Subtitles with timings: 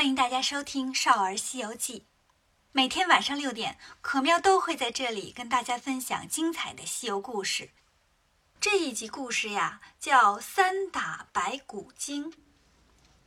[0.00, 1.98] 欢迎大家收听《少儿西游记》。
[2.72, 7.68] 每天晚上六点，可喵都会在这里跟大家分享精彩的西游故事。
[8.58, 12.32] 这一集故事呀，叫《三打白骨精》。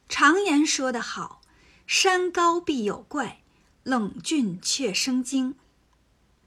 [0.09, 1.41] 常言说得好
[1.86, 3.44] ：“山高必有怪，
[3.83, 5.55] 冷峻却生精。”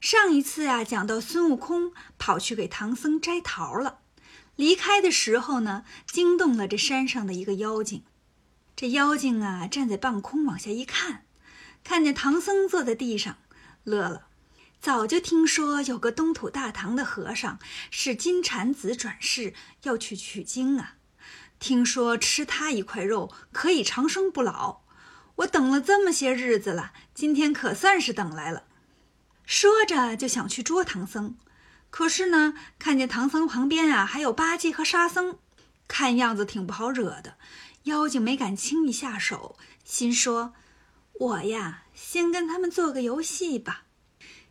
[0.01, 3.99] 上一次呀，讲到孙悟空跑去给唐僧摘桃了，
[4.57, 8.03] 离开的时候呢，惊动了这山上的一个妖精。
[8.77, 11.23] 这妖精啊，站在半空往下一看，
[11.83, 13.37] 看见唐僧坐在地上，
[13.83, 14.27] 乐了。
[14.79, 17.57] 早就听说有个东土大唐的和尚
[17.89, 20.97] 是金蝉子转世，要去取经啊。
[21.57, 24.81] 听说吃他一块肉可以长生不老，
[25.37, 28.65] 我等了这么些日子了，今天可算是等来了。
[29.43, 31.35] 说着就想去捉唐僧，
[31.89, 35.39] 可是呢，看见唐僧旁边啊还有八戒和沙僧，
[35.87, 37.37] 看样子挺不好惹的。
[37.87, 40.53] 妖精没敢轻易下手，心说
[41.19, 43.85] ：“我呀，先跟他们做个游戏吧。”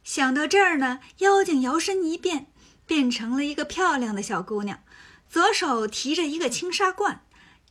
[0.02, 2.46] 想到这儿呢，妖精摇身一变，
[2.86, 4.82] 变成了一个漂亮的小姑娘，
[5.28, 7.22] 左手提着一个青纱罐，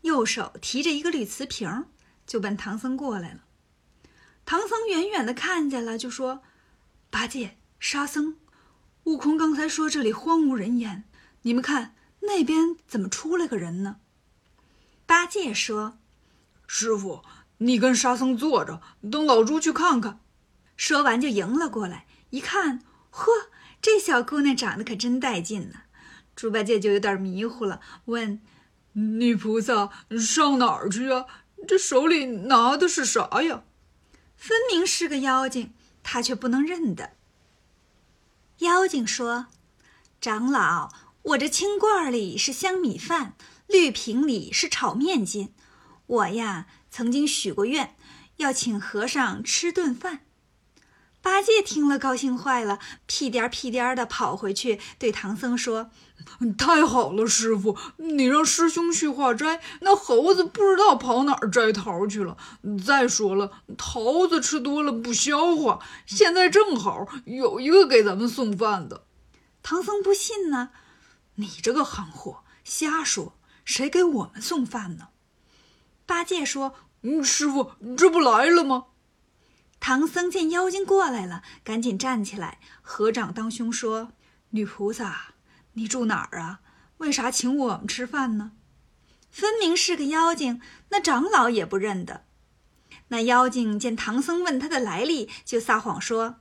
[0.01, 1.85] 右手提着一个绿瓷瓶，
[2.27, 3.41] 就奔唐僧过来了。
[4.45, 6.43] 唐僧远远的看见了，就说
[7.09, 8.37] ：“八戒、沙僧，
[9.05, 11.05] 悟空刚才说这里荒无人烟，
[11.41, 13.95] 你们看那边怎么出来个人呢？”
[15.05, 15.97] 八戒说
[16.67, 17.23] ：“师傅，
[17.59, 18.81] 你跟沙僧坐着，
[19.11, 20.19] 等老猪去看看。”
[20.75, 23.31] 说完就迎了过来，一看，呵，
[23.81, 25.81] 这小姑娘长得可真带劲呢。
[26.35, 28.41] 猪八戒就有点迷糊了，问
[28.93, 29.89] ：“女菩萨
[30.19, 31.25] 上哪儿去啊？
[31.67, 33.63] 这手里拿的是啥呀？”
[34.35, 37.11] 分明是个妖精，他却不能认得。
[38.57, 39.47] 妖精说
[40.19, 43.35] ：“长老，我这青罐里是香米饭。”
[43.67, 45.53] 绿瓶里是炒面筋，
[46.05, 47.95] 我呀曾经许过愿，
[48.37, 50.21] 要请和尚吃顿饭。
[51.21, 55.89] 八戒听了高兴坏了，屁颠屁颠的跑回去对唐僧说
[56.55, 62.37] ：“太好了，师傅，你让师兄去化斋，那猴子不知道跑哪儿摘桃去了。
[62.85, 69.05] 再说了，桃子吃多了不消化，现在正好有一个给咱们送饭的。”
[69.63, 70.69] 唐僧不信呢，
[71.35, 73.33] 你这个憨货，瞎说！
[73.65, 75.09] 谁给我们送饭呢？
[76.05, 78.85] 八戒说：“嗯，师傅，这不来了吗？”
[79.81, 84.13] 唐僧见妖精过来了，赶紧站起来，合掌当胸说
[84.51, 85.33] ：“女菩萨，
[85.73, 86.61] 你住哪儿啊？
[86.97, 88.53] 为啥请我们吃饭呢？”
[89.29, 92.23] 分明是个妖精，那长老也不认得。
[93.09, 96.37] 那妖精见唐僧问他的来历，就撒谎说：“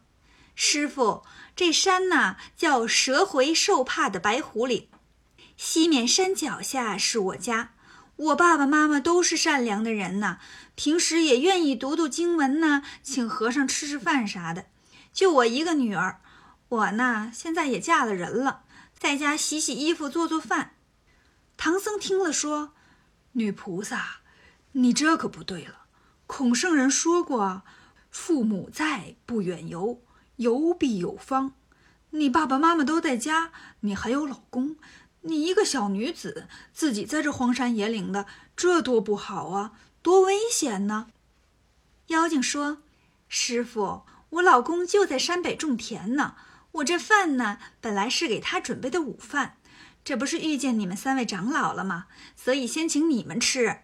[0.54, 1.24] 师傅，
[1.56, 4.88] 这山呐，叫蛇回兽怕的白虎岭。”
[5.56, 7.74] 西面山脚下是我家，
[8.16, 10.38] 我爸爸妈妈都是善良的人呐，
[10.74, 14.66] 平时也愿意读读经文呐，请和尚吃吃饭啥的。
[15.12, 16.20] 就我一个女儿，
[16.68, 18.62] 我呢现在也嫁了人了，
[18.98, 20.74] 在家洗洗衣服，做做饭。
[21.56, 22.74] 唐僧听了说
[23.32, 24.22] ：“女菩萨，
[24.72, 25.86] 你这可不对了。
[26.26, 27.62] 孔圣人说过，
[28.10, 30.02] 父母在，不远游，
[30.36, 31.54] 游必有方。
[32.10, 34.76] 你爸爸妈妈都在家，你还有老公。”
[35.26, 41.08] 你一个小女子，自己在这荒山野岭的，这多不好啊，多危险呢！
[42.08, 42.82] 妖精说
[43.26, 46.36] ：“师傅，我老公就在山北种田呢。
[46.72, 49.56] 我这饭呢，本来是给他准备的午饭，
[50.04, 52.06] 这不是遇见你们三位长老了吗？
[52.36, 53.78] 所以先请你们吃。”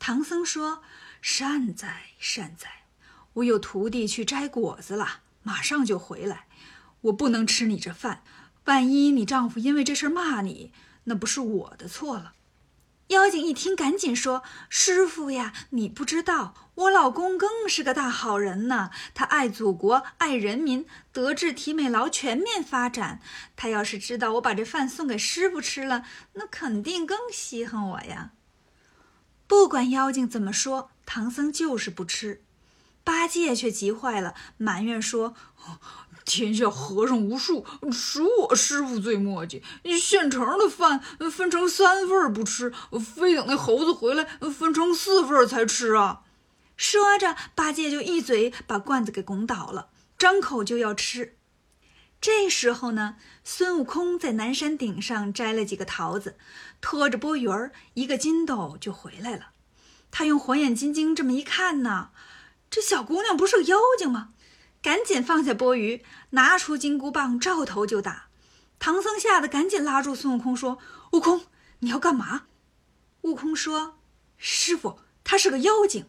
[0.00, 0.82] 唐僧说
[1.20, 2.84] ：“善哉善哉，
[3.34, 6.46] 我有徒弟去摘果子了，马上就回来，
[7.02, 8.22] 我不能吃你这饭。”
[8.68, 10.72] 万一你丈夫因为这事骂你，
[11.04, 12.34] 那不是我的错了。
[13.06, 18.90] 妖精一听，赶紧说：“师傅呀，你不知道，我老公更是个大好人呢。
[19.14, 23.22] 他爱祖国，爱人民，德智体美劳全面发展。
[23.56, 26.04] 他要是知道我把这饭送给师傅吃了，
[26.34, 28.32] 那肯定更稀罕我呀。”
[29.48, 32.42] 不管妖精怎么说，唐僧就是不吃。
[33.02, 35.34] 八戒却急坏了，埋怨说。
[36.28, 39.62] 天下和尚无数，属我师傅最磨叽。
[39.98, 41.00] 现成的饭
[41.32, 42.70] 分成三份不吃，
[43.16, 46.20] 非等那猴子回来分成四份才吃啊！
[46.76, 49.88] 说着，八戒就一嘴把罐子给拱倒了，
[50.18, 51.36] 张口就要吃。
[52.20, 56.36] 这时候呢，孙悟空在南山顶上摘了几个桃子，
[56.82, 59.52] 拖着钵盂儿一个筋斗就回来了。
[60.10, 62.10] 他用火眼金睛这么一看呢，
[62.68, 64.30] 这小姑娘不是个妖精吗？
[64.88, 66.00] 赶紧放下钵盂，
[66.30, 68.28] 拿出金箍棒，照头就打。
[68.78, 70.78] 唐僧吓得赶紧拉住孙悟空说
[71.12, 71.44] ：“悟空，
[71.80, 72.46] 你要干嘛？”
[73.20, 73.98] 悟空说
[74.38, 76.08] ：“师傅，他是个妖精。”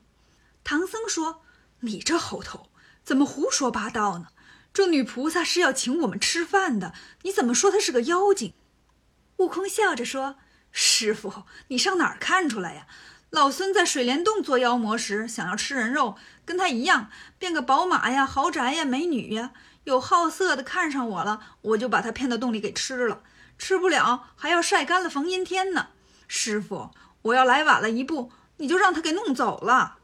[0.63, 1.41] 唐僧说
[1.81, 2.69] ：“你这猴头，
[3.03, 4.27] 怎么胡说八道呢？
[4.71, 6.93] 这女菩萨是要请我们吃饭的，
[7.23, 8.53] 你怎么说她是个妖精？”
[9.35, 10.37] 悟空笑着说
[10.71, 12.87] ：“师傅，你上哪儿看出来呀？
[13.29, 16.15] 老孙在水帘洞做妖魔时，想要吃人肉，
[16.45, 19.51] 跟他一样，变个宝马呀、豪宅呀、美女呀。
[19.83, 23.21] 有好色的看上我了，我就把他骗到洞里给吃了。
[23.57, 25.87] 吃不了，还要晒干了缝阴天呢。
[26.27, 26.89] 师傅，
[27.23, 29.97] 我要来晚了一步，你就让他给弄走了。”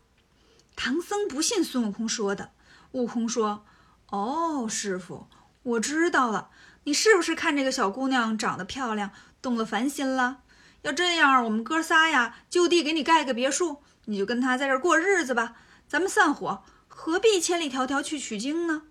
[0.75, 2.51] 唐僧不信孙悟空说的。
[2.92, 3.66] 悟空说
[4.12, 5.28] ：“哦，师傅，
[5.63, 6.50] 我知道了。
[6.83, 9.12] 你是不是看这个小姑娘长得漂亮，
[9.42, 10.42] 动了凡心了？
[10.86, 15.56] 要这样，我们哥仨呀，就地给你盖个别墅，你就跟他在这儿过日子吧。
[15.88, 18.84] 咱们散伙，何必千里迢迢去取经呢？”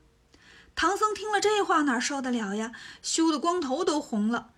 [0.75, 2.73] 唐僧听了这话，哪受得了呀？
[3.01, 4.51] 羞得光头都红了。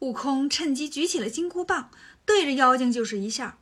[0.00, 1.90] 悟空趁机举起了金箍棒，
[2.26, 3.56] 对着妖精就是一下。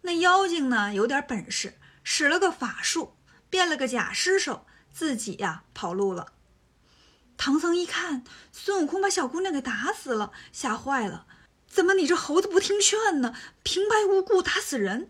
[0.00, 1.74] 那妖精呢，有点本事。
[2.02, 3.14] 使了个法术，
[3.48, 6.32] 变了个假尸首，自己呀跑路了。
[7.36, 11.26] 唐僧一看，孙悟空把小姑娘给打死了，吓坏了。
[11.72, 13.34] 怎么你这猴子不听劝呢？
[13.62, 15.08] 平白无故打死人！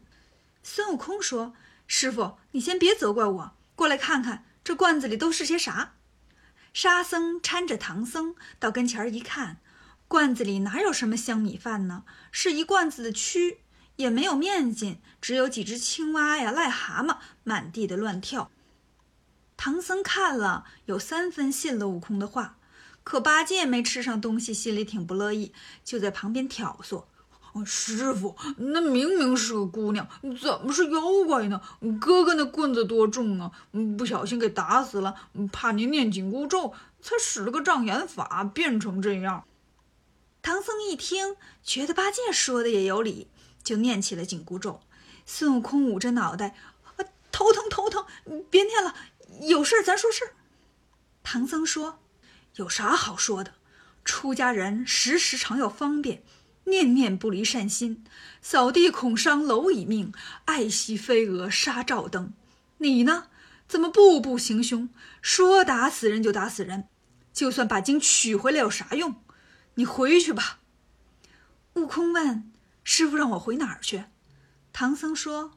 [0.62, 1.54] 孙悟空说
[1.88, 5.94] ：“师傅，你先别责怪我，过来看看这罐子里都是些啥。”
[6.72, 9.56] 沙僧搀着唐僧到跟前一看，
[10.06, 12.04] 罐子里哪有什么香米饭呢？
[12.30, 13.56] 是一罐子的蛆。
[13.96, 18.50] 也没有面筋，只有几只青蛙呀、癞蛤蟆满地的乱跳。
[19.56, 22.56] 唐僧看了，有三分信了悟空的话，
[23.04, 25.52] 可八戒没吃上东西，心里挺不乐意，
[25.84, 27.04] 就在旁边挑唆
[27.66, 30.08] ：“师傅，那明明是个姑娘，
[30.40, 31.60] 怎么是妖怪呢？
[32.00, 33.52] 哥哥那棍子多重啊！
[33.98, 35.14] 不小心给打死了，
[35.52, 39.44] 怕您念紧箍咒，才使了个障眼法，变成这样。”
[40.42, 43.28] 唐僧一听，觉得八戒说的也有理。
[43.64, 44.80] 就念起了紧箍咒，
[45.24, 46.56] 孙悟空捂着脑袋，
[46.96, 48.04] 啊，头疼头疼，
[48.50, 48.92] 别念了，
[49.42, 50.32] 有事咱说事。
[51.22, 52.00] 唐僧说
[52.56, 53.54] ：“有啥好说的？
[54.04, 56.22] 出家人时时常要方便，
[56.64, 58.04] 念念不离善心。
[58.40, 60.12] 扫地恐伤蝼蚁命，
[60.44, 62.32] 爱惜飞蛾杀照灯。
[62.78, 63.28] 你呢？
[63.68, 64.88] 怎么步步行凶？
[65.22, 66.88] 说打死人就打死人，
[67.32, 69.22] 就算把经取回来有啥用？
[69.74, 70.60] 你回去吧。”
[71.74, 72.52] 悟空问。
[72.84, 74.06] 师傅让我回哪儿去？
[74.72, 75.52] 唐僧说：“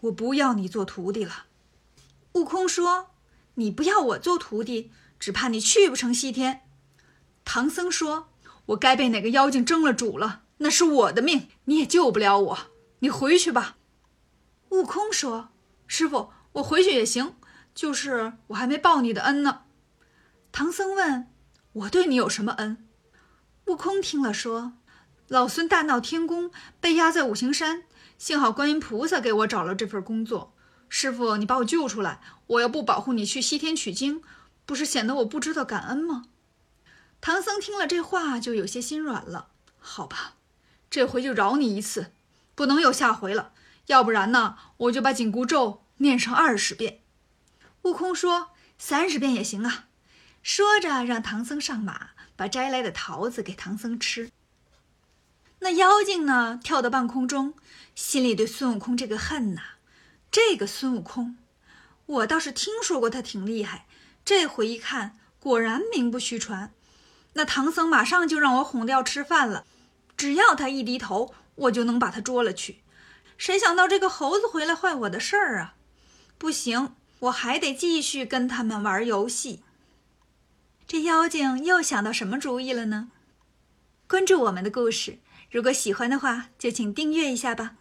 [0.00, 1.44] 我不要你做徒弟了。”
[2.32, 3.10] 悟空说
[3.54, 6.62] ：“你不要我做徒弟，只怕你去不成西天。”
[7.44, 8.30] 唐僧说
[8.66, 12.58] ：“我该被哪个妖精争了主了，那是我的命，你也救不了我。
[12.98, 13.76] 你回去吧。”
[14.70, 15.50] 悟空说
[15.86, 17.36] ：“师傅，我回去也行，
[17.74, 19.62] 就是我还没报你的恩呢。”
[20.50, 21.28] 唐僧问
[21.74, 22.88] ：“我对你有什么恩？”
[23.66, 24.72] 悟空听了说。
[25.28, 26.50] 老孙大闹天宫，
[26.80, 27.84] 被压在五行山，
[28.18, 30.52] 幸好观音菩萨给我找了这份工作。
[30.88, 34.22] 师傅，你把我救出来，我要不保护你去西天取经，
[34.70, 36.26] 不是显得我不知道感恩吗？
[37.20, 39.48] 唐僧听了这话，就有些心软了。
[39.80, 40.34] 好吧，
[40.88, 42.12] 这回就饶你一次，
[42.54, 43.52] 不能有下回了。
[43.86, 47.00] 要不然呢，我就把紧箍咒念上二十遍。
[47.82, 49.88] 悟空说：“三十遍也行啊。”
[50.40, 54.30] 说着，让唐僧上马，把摘来的桃子给唐僧吃。
[55.58, 56.60] 那妖精呢？
[56.62, 57.54] 跳到半空中，
[57.96, 59.62] 心里对孙悟空这个恨呐。
[60.30, 61.38] 这个孙悟空，
[62.06, 63.86] 我倒是听说过他挺厉害。
[64.30, 66.72] 这回一看，果然名不虚传。
[67.32, 69.64] 那唐僧马上就让我哄掉吃饭了。
[70.16, 72.80] 只要他一低头，我就能把他捉了去。
[73.36, 75.74] 谁想到这个猴子回来坏我的事儿啊！
[76.38, 79.64] 不行，我还得继续跟他们玩游戏。
[80.86, 83.10] 这妖精又想到什么主意了呢？
[84.06, 85.18] 关注我们的故事。
[85.50, 87.72] 如果喜欢的话，就请订阅一下吧。